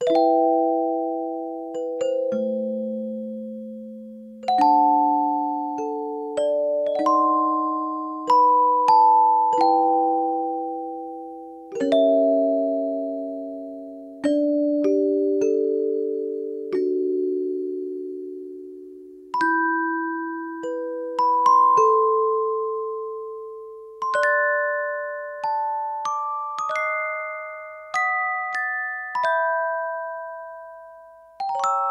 you 0.00 0.43
you 31.54 31.83